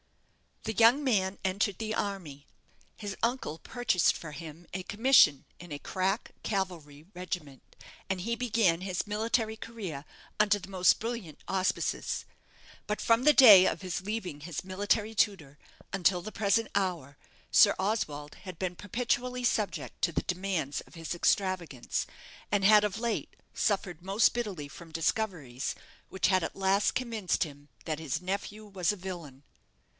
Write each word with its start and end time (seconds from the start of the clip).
The 0.63 0.73
young 0.73 1.03
man 1.03 1.37
entered 1.43 1.77
the 1.79 1.93
army. 1.93 2.47
His 2.95 3.15
uncle 3.23 3.59
purchased 3.59 4.15
for 4.15 4.31
him 4.31 4.65
a 4.73 4.81
commission 4.83 5.45
in 5.59 5.71
a 5.71 5.79
crack 5.79 6.31
cavalry 6.43 7.05
regiment, 7.15 7.75
and 8.09 8.21
he 8.21 8.35
began 8.35 8.81
his 8.81 9.05
military 9.07 9.55
career 9.57 10.05
under 10.39 10.57
the 10.59 10.69
most 10.69 10.99
brilliant 10.99 11.39
auspices. 11.47 12.25
But 12.87 12.99
from 13.01 13.23
the 13.23 13.33
day 13.33 13.67
of 13.67 13.81
his 13.81 14.01
leaving 14.01 14.41
his 14.41 14.63
military 14.63 15.13
tutor, 15.13 15.59
until 15.93 16.21
the 16.21 16.31
present 16.31 16.69
hour, 16.75 17.17
Sir 17.51 17.75
Oswald 17.79 18.35
had 18.43 18.57
been 18.59 18.75
perpetually 18.75 19.43
subject 19.43 20.01
to 20.03 20.11
the 20.11 20.23
demands 20.23 20.81
of 20.81 20.95
his 20.95 21.13
extravagance, 21.13 22.05
and 22.51 22.63
had 22.63 22.83
of 22.83 22.99
late 22.99 23.35
suffered 23.53 24.01
most 24.03 24.33
bitterly 24.33 24.67
from 24.67 24.91
discoveries 24.91 25.75
which 26.09 26.27
had 26.27 26.43
at 26.43 26.55
last 26.55 26.95
convinced 26.95 27.43
him 27.43 27.69
that 27.85 27.99
his 27.99 28.19
nephew 28.21 28.65
was 28.65 28.91
a 28.91 28.95
villain. 28.95 29.43